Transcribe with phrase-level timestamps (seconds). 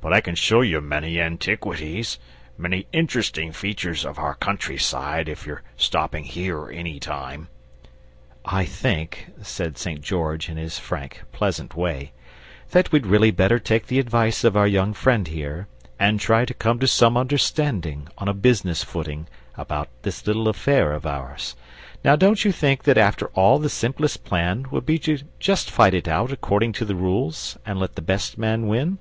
[0.00, 2.18] But I can show you many antiquities,
[2.56, 7.48] many interesting features of our country side, if you're stopping here any time"
[8.46, 10.00] "I think," said St.
[10.00, 12.12] George, in his frank, pleasant way,
[12.70, 15.68] "that we'd really better take the advice of our young friend here,
[15.98, 19.26] and try to come to some understanding, on a business footing,
[19.58, 21.54] about this little affair of ours.
[22.02, 24.98] Now don't you think that after all the simplest plan would be
[25.38, 28.96] just to fight it out, according to the rules, and let the best man win?